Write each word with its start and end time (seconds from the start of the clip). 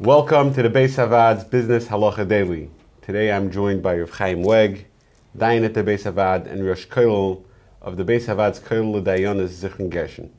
Welcome 0.00 0.54
to 0.54 0.62
the 0.62 0.70
Bais 0.70 0.96
HaVaad's 0.96 1.44
Business 1.44 1.86
Halacha 1.86 2.26
Daily. 2.26 2.70
Today 3.02 3.30
I'm 3.30 3.50
joined 3.50 3.82
by 3.82 3.98
Rav 3.98 4.08
Chaim 4.12 4.42
Weg, 4.42 4.86
Dayan 5.36 5.62
at 5.62 5.74
the 5.74 5.84
Bais 5.84 6.10
HaVaad, 6.10 6.50
and 6.50 6.66
Rosh 6.66 6.86
Kollel 6.86 7.42
of 7.82 7.98
the 7.98 8.04
Bais 8.06 8.24
HaVaad's 8.24 8.60
Kollel 8.60 9.04
Dayanis 9.04 9.62
Zichron 9.62 9.90
Gershon. 9.90 10.30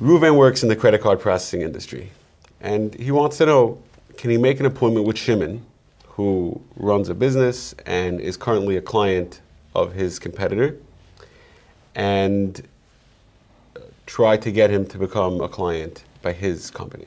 Reuven 0.00 0.36
works 0.36 0.62
in 0.62 0.68
the 0.68 0.76
credit 0.76 1.00
card 1.00 1.18
processing 1.18 1.62
industry, 1.62 2.12
and 2.60 2.94
he 2.94 3.10
wants 3.10 3.38
to 3.38 3.46
know, 3.46 3.82
can 4.16 4.30
he 4.30 4.38
make 4.38 4.60
an 4.60 4.66
appointment 4.66 5.08
with 5.08 5.18
Shimon, 5.18 5.66
who 6.06 6.62
runs 6.76 7.08
a 7.08 7.14
business 7.14 7.74
and 7.86 8.20
is 8.20 8.36
currently 8.36 8.76
a 8.76 8.80
client 8.80 9.40
of 9.74 9.92
his 9.92 10.20
competitor, 10.20 10.76
and 11.96 12.64
try 14.06 14.36
to 14.36 14.52
get 14.52 14.70
him 14.70 14.86
to 14.86 14.98
become 14.98 15.40
a 15.40 15.48
client 15.48 16.04
by 16.22 16.32
his 16.32 16.70
company? 16.70 17.06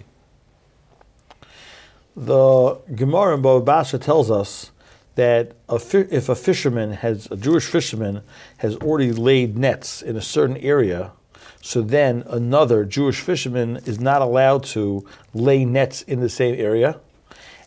The 2.15 2.79
Gemara 2.93 3.35
in 3.35 3.65
Basra 3.65 3.97
tells 3.97 4.29
us 4.29 4.71
that 5.15 5.53
a 5.67 5.79
fi- 5.79 6.07
if 6.11 6.29
a 6.29 6.35
fisherman 6.35 6.93
has 6.93 7.27
a 7.31 7.35
Jewish 7.35 7.65
fisherman 7.65 8.21
has 8.57 8.75
already 8.77 9.11
laid 9.11 9.57
nets 9.57 10.01
in 10.03 10.15
a 10.15 10.21
certain 10.21 10.57
area, 10.57 11.11
so 11.61 11.81
then 11.81 12.23
another 12.27 12.85
Jewish 12.85 13.21
fisherman 13.21 13.77
is 13.85 13.99
not 13.99 14.21
allowed 14.21 14.63
to 14.65 15.07
lay 15.33 15.65
nets 15.65 16.03
in 16.03 16.19
the 16.19 16.29
same 16.29 16.53
area. 16.59 16.99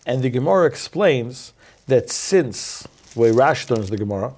And 0.05 0.23
the 0.23 0.31
Gemara 0.31 0.67
explains 0.67 1.53
that 1.89 2.09
since, 2.11 2.87
way 3.17 3.31
Rashi 3.31 3.71
learns 3.71 3.91
the 3.91 3.97
Gemara, 3.97 4.35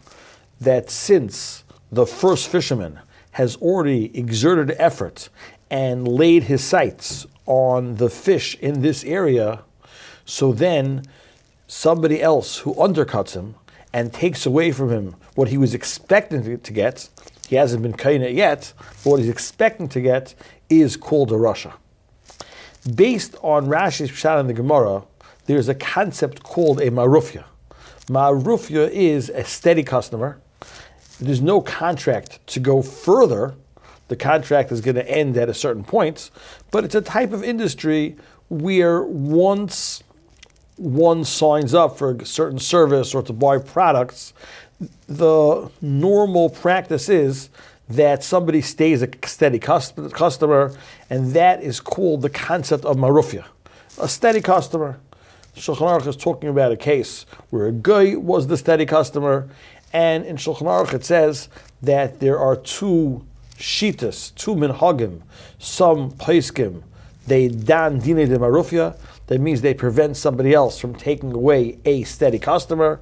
that 0.58 0.90
since 0.90 1.64
the 1.92 2.06
first 2.06 2.48
fisherman 2.48 3.00
has 3.32 3.56
already 3.56 4.16
exerted 4.18 4.74
effort 4.78 5.28
and 5.70 6.08
laid 6.08 6.44
his 6.44 6.64
sights 6.64 7.26
on 7.44 7.96
the 7.96 8.08
fish 8.08 8.54
in 8.56 8.80
this 8.80 9.04
area, 9.04 9.64
so 10.28 10.52
then 10.52 11.04
somebody 11.66 12.20
else 12.20 12.58
who 12.58 12.74
undercuts 12.74 13.32
him 13.32 13.54
and 13.94 14.12
takes 14.12 14.44
away 14.44 14.70
from 14.72 14.90
him 14.90 15.16
what 15.36 15.48
he 15.48 15.56
was 15.56 15.72
expecting 15.72 16.60
to 16.60 16.72
get, 16.72 17.08
he 17.48 17.56
hasn't 17.56 17.82
been 17.82 17.94
kaina 17.94 18.28
yet, 18.28 18.74
but 19.02 19.10
what 19.10 19.20
he's 19.20 19.30
expecting 19.30 19.88
to 19.88 20.02
get 20.02 20.34
is 20.68 20.98
called 20.98 21.32
a 21.32 21.34
rasha. 21.34 21.72
Based 22.94 23.36
on 23.42 23.68
Rashi's 23.68 24.10
Pshat 24.10 24.38
in 24.40 24.48
the 24.48 24.52
Gemara, 24.52 25.02
there's 25.46 25.70
a 25.70 25.74
concept 25.74 26.42
called 26.42 26.78
a 26.82 26.90
marufya. 26.90 27.44
Marufya 28.08 28.90
is 28.90 29.30
a 29.30 29.44
steady 29.44 29.82
customer. 29.82 30.38
There's 31.18 31.40
no 31.40 31.62
contract 31.62 32.46
to 32.48 32.60
go 32.60 32.82
further. 32.82 33.54
The 34.08 34.16
contract 34.16 34.72
is 34.72 34.82
going 34.82 34.96
to 34.96 35.10
end 35.10 35.38
at 35.38 35.48
a 35.48 35.54
certain 35.54 35.84
point, 35.84 36.30
but 36.70 36.84
it's 36.84 36.94
a 36.94 37.00
type 37.00 37.32
of 37.32 37.42
industry 37.42 38.16
where 38.50 39.02
once 39.02 40.02
one 40.78 41.24
signs 41.24 41.74
up 41.74 41.98
for 41.98 42.12
a 42.12 42.24
certain 42.24 42.58
service 42.58 43.14
or 43.14 43.22
to 43.22 43.32
buy 43.32 43.58
products, 43.58 44.32
the 45.06 45.70
normal 45.82 46.48
practice 46.48 47.08
is 47.08 47.50
that 47.88 48.22
somebody 48.22 48.60
stays 48.60 49.02
a 49.02 49.08
steady 49.24 49.58
customer, 49.58 50.72
and 51.10 51.32
that 51.32 51.62
is 51.62 51.80
called 51.80 52.22
the 52.22 52.30
concept 52.30 52.84
of 52.84 52.96
marufia, 52.96 53.44
a 53.98 54.08
steady 54.08 54.40
customer. 54.40 55.00
Shulchan 55.56 56.00
Aruch 56.00 56.06
is 56.06 56.16
talking 56.16 56.48
about 56.50 56.70
a 56.70 56.76
case 56.76 57.26
where 57.50 57.66
a 57.66 57.72
guy 57.72 58.14
was 58.14 58.46
the 58.46 58.56
steady 58.56 58.86
customer, 58.86 59.48
and 59.92 60.24
in 60.24 60.36
Shulchan 60.36 60.62
Aruch 60.66 60.94
it 60.94 61.04
says 61.04 61.48
that 61.82 62.20
there 62.20 62.38
are 62.38 62.54
two 62.54 63.26
shitas, 63.56 64.34
two 64.36 64.54
minhagim, 64.54 65.22
some 65.58 66.12
paiskim, 66.12 66.82
they 67.26 67.48
dan 67.48 67.98
dine 67.98 68.28
de 68.28 68.38
marufia, 68.38 68.96
that 69.28 69.40
means 69.40 69.60
they 69.60 69.74
prevent 69.74 70.16
somebody 70.16 70.52
else 70.52 70.78
from 70.78 70.94
taking 70.94 71.32
away 71.32 71.78
a 71.84 72.02
steady 72.02 72.38
customer. 72.38 73.00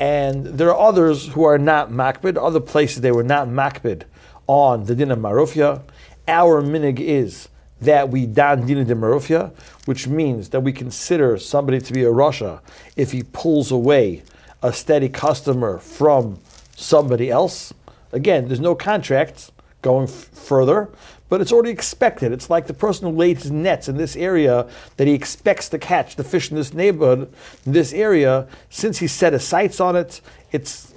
And 0.00 0.44
there 0.46 0.74
are 0.74 0.88
others 0.88 1.28
who 1.28 1.44
are 1.44 1.58
not 1.58 1.90
makpid, 1.90 2.36
other 2.36 2.60
places 2.60 3.00
they 3.00 3.12
were 3.12 3.22
not 3.22 3.48
makpid 3.48 4.02
on 4.46 4.84
the 4.84 4.94
din 4.94 5.10
of 5.10 5.18
marufia. 5.18 5.82
Our 6.26 6.62
minig 6.62 6.98
is 6.98 7.48
that 7.80 8.08
we 8.08 8.26
dan 8.26 8.66
din 8.66 8.86
de 8.86 8.94
marufia, 8.94 9.52
which 9.84 10.08
means 10.08 10.48
that 10.48 10.60
we 10.60 10.72
consider 10.72 11.38
somebody 11.38 11.80
to 11.80 11.92
be 11.92 12.02
a 12.02 12.10
rasha 12.10 12.60
if 12.96 13.12
he 13.12 13.22
pulls 13.22 13.70
away 13.70 14.22
a 14.62 14.72
steady 14.72 15.08
customer 15.08 15.78
from 15.78 16.38
somebody 16.74 17.30
else. 17.30 17.72
Again, 18.12 18.48
there's 18.48 18.60
no 18.60 18.74
contract 18.74 19.50
going 19.82 20.08
f- 20.08 20.10
further, 20.32 20.88
but 21.34 21.40
it's 21.40 21.50
already 21.50 21.70
expected. 21.70 22.30
It's 22.30 22.48
like 22.48 22.68
the 22.68 22.74
person 22.74 23.12
who 23.12 23.20
his 23.20 23.50
nets 23.50 23.88
in 23.88 23.96
this 23.96 24.14
area 24.14 24.68
that 24.98 25.08
he 25.08 25.14
expects 25.14 25.68
to 25.70 25.80
catch 25.80 26.14
the 26.14 26.22
fish 26.22 26.48
in 26.48 26.56
this 26.56 26.72
neighborhood, 26.72 27.28
in 27.66 27.72
this 27.72 27.92
area. 27.92 28.46
Since 28.70 28.98
he 28.98 29.08
set 29.08 29.32
his 29.32 29.42
sights 29.42 29.80
on 29.80 29.96
it, 29.96 30.20
it's 30.52 30.94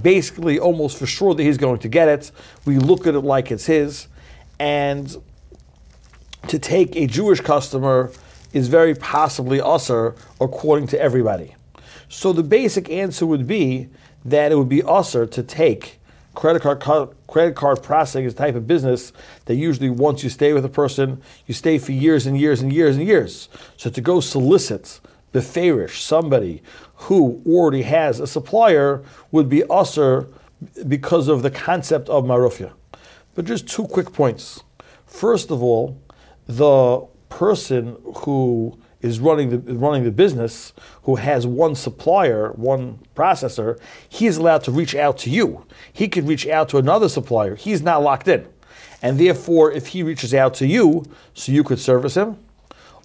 basically 0.00 0.60
almost 0.60 0.96
for 0.96 1.06
sure 1.06 1.34
that 1.34 1.42
he's 1.42 1.58
going 1.58 1.80
to 1.80 1.88
get 1.88 2.06
it. 2.06 2.30
We 2.64 2.78
look 2.78 3.08
at 3.08 3.16
it 3.16 3.22
like 3.22 3.50
it's 3.50 3.66
his, 3.66 4.06
and 4.60 5.20
to 6.46 6.60
take 6.60 6.94
a 6.94 7.08
Jewish 7.08 7.40
customer 7.40 8.12
is 8.52 8.68
very 8.68 8.94
possibly 8.94 9.60
usher 9.60 10.14
according 10.40 10.86
to 10.86 11.00
everybody. 11.00 11.56
So 12.08 12.32
the 12.32 12.44
basic 12.44 12.88
answer 12.90 13.26
would 13.26 13.48
be 13.48 13.88
that 14.24 14.52
it 14.52 14.54
would 14.54 14.68
be 14.68 14.84
usher 14.84 15.26
to 15.26 15.42
take 15.42 15.98
credit 16.34 16.62
card 16.62 17.14
credit 17.26 17.54
card 17.54 17.82
processing 17.82 18.24
is 18.24 18.34
a 18.34 18.36
type 18.36 18.54
of 18.54 18.66
business 18.66 19.12
that 19.46 19.54
usually 19.54 19.90
once 19.90 20.22
you 20.22 20.30
stay 20.30 20.52
with 20.52 20.64
a 20.64 20.68
person, 20.68 21.22
you 21.46 21.54
stay 21.54 21.78
for 21.78 21.92
years 21.92 22.26
and 22.26 22.38
years 22.38 22.60
and 22.60 22.72
years 22.72 22.96
and 22.96 23.06
years. 23.06 23.48
So 23.76 23.90
to 23.90 24.00
go 24.00 24.20
solicit 24.20 25.00
beferish 25.32 26.00
somebody 26.00 26.62
who 26.94 27.42
already 27.46 27.82
has 27.82 28.20
a 28.20 28.26
supplier 28.26 29.02
would 29.32 29.48
be 29.48 29.64
usher 29.68 30.28
because 30.86 31.28
of 31.28 31.42
the 31.42 31.50
concept 31.50 32.08
of 32.08 32.24
marufia. 32.24 32.72
But 33.34 33.44
just 33.44 33.68
two 33.68 33.86
quick 33.86 34.12
points. 34.12 34.62
First 35.06 35.50
of 35.50 35.62
all, 35.62 36.00
the 36.46 37.06
person 37.28 37.96
who 38.18 38.78
is 39.04 39.20
running 39.20 39.50
the 39.50 39.74
running 39.74 40.02
the 40.02 40.10
business, 40.10 40.72
who 41.02 41.16
has 41.16 41.46
one 41.46 41.74
supplier, 41.74 42.52
one 42.52 42.98
processor, 43.14 43.78
he 44.08 44.26
is 44.26 44.38
allowed 44.38 44.64
to 44.64 44.72
reach 44.72 44.94
out 44.94 45.18
to 45.18 45.30
you. 45.30 45.66
He 45.92 46.08
can 46.08 46.24
reach 46.26 46.46
out 46.46 46.70
to 46.70 46.78
another 46.78 47.10
supplier. 47.10 47.54
He's 47.54 47.82
not 47.82 48.02
locked 48.02 48.28
in. 48.28 48.48
And 49.02 49.20
therefore, 49.20 49.70
if 49.70 49.88
he 49.88 50.02
reaches 50.02 50.32
out 50.32 50.54
to 50.54 50.66
you, 50.66 51.04
so 51.34 51.52
you 51.52 51.62
could 51.62 51.78
service 51.78 52.14
him, 52.14 52.38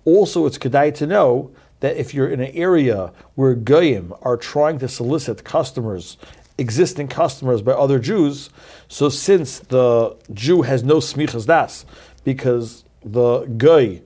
also 0.06 0.46
it's 0.46 0.58
kedai 0.58 0.96
to 0.96 1.06
know 1.06 1.52
that 1.82 1.98
if 1.98 2.14
you're 2.14 2.30
in 2.30 2.40
an 2.40 2.52
area 2.54 3.12
where 3.36 3.54
goyim 3.54 4.14
are 4.22 4.38
trying 4.38 4.80
to 4.80 4.88
solicit 4.88 5.44
customers, 5.44 6.18
existing 6.58 7.10
customers 7.10 7.62
by 7.62 7.74
other 7.74 8.00
Jews, 8.00 8.50
so 8.88 9.10
since 9.10 9.60
the 9.60 10.16
Jew 10.34 10.62
has 10.62 10.82
no 10.82 10.98
smichas 10.98 11.46
das, 11.46 11.86
because 12.24 12.86
the 13.04 13.42
goy, 13.58 14.02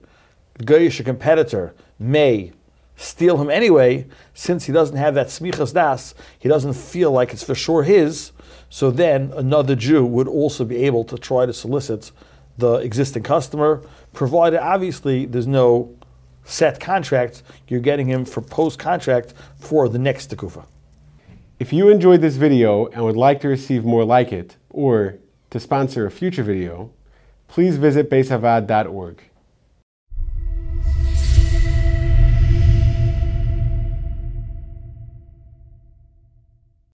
goyish 0.58 1.04
competitor, 1.04 1.74
may 1.98 2.52
steal 2.96 3.40
him 3.40 3.50
anyway, 3.50 4.06
since 4.34 4.64
he 4.64 4.72
doesn't 4.72 4.96
have 4.96 5.14
that 5.14 5.28
smichas 5.28 5.72
das, 5.74 6.14
he 6.38 6.48
doesn't 6.48 6.74
feel 6.74 7.10
like 7.10 7.32
it's 7.32 7.42
for 7.42 7.54
sure 7.54 7.82
his, 7.82 8.32
so 8.68 8.90
then 8.90 9.32
another 9.36 9.74
Jew 9.74 10.04
would 10.04 10.28
also 10.28 10.64
be 10.64 10.76
able 10.84 11.04
to 11.04 11.18
try 11.18 11.46
to 11.46 11.52
solicit 11.52 12.12
the 12.56 12.74
existing 12.74 13.22
customer, 13.22 13.82
provided 14.12 14.60
obviously 14.60 15.26
there's 15.26 15.46
no 15.46 15.94
set 16.44 16.78
contract, 16.78 17.42
you're 17.68 17.80
getting 17.80 18.06
him 18.06 18.24
for 18.24 18.40
post 18.40 18.78
contract 18.78 19.34
for 19.56 19.88
the 19.88 19.98
next 19.98 20.30
tekufa. 20.30 20.64
If 21.58 21.72
you 21.72 21.88
enjoyed 21.88 22.20
this 22.20 22.36
video 22.36 22.86
and 22.86 23.04
would 23.04 23.16
like 23.16 23.40
to 23.40 23.48
receive 23.48 23.84
more 23.84 24.04
like 24.04 24.32
it, 24.32 24.56
or 24.70 25.18
to 25.50 25.60
sponsor 25.60 26.06
a 26.06 26.10
future 26.10 26.42
video, 26.42 26.90
please 27.48 27.76
visit 27.76 28.10
baishavaad.org. 28.10 29.22